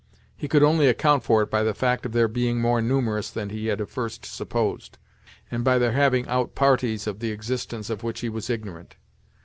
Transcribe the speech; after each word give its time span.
He 0.35 0.47
could 0.47 0.63
only 0.63 0.87
account 0.87 1.23
for 1.23 1.43
it 1.43 1.51
by 1.51 1.61
the 1.61 1.75
fact 1.75 2.07
of 2.07 2.11
their 2.11 2.27
being 2.27 2.59
more 2.59 2.81
numerous 2.81 3.29
than 3.29 3.51
he 3.51 3.67
had 3.67 3.79
at 3.79 3.91
first 3.91 4.25
supposed, 4.25 4.97
and 5.51 5.63
by 5.63 5.77
their 5.77 5.91
having 5.91 6.27
out 6.27 6.55
parties 6.55 7.05
of 7.05 7.19
the 7.19 7.29
existence 7.29 7.87
of 7.91 8.01
which 8.01 8.21
he 8.21 8.27
was 8.29 8.49
ignorant. 8.49 8.95